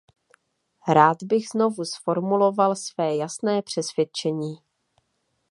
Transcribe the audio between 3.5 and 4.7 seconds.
přesvědčení.